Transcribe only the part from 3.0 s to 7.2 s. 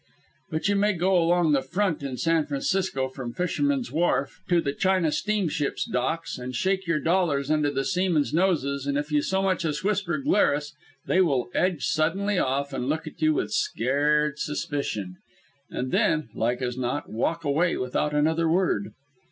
from Fisherman's Wharf to the China steamships' docks and shake your